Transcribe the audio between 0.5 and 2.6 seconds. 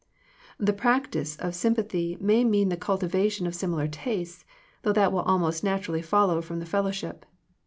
The practice of sympathy may